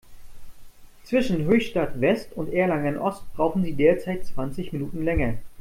Zwischen 1.03 1.45
Höchstadt-West 1.45 2.33
und 2.35 2.51
Erlangen-Ost 2.51 3.21
brauchen 3.35 3.63
Sie 3.63 3.73
derzeit 3.75 4.25
zwanzig 4.25 4.73
Minuten 4.73 5.03
länger. 5.05 5.35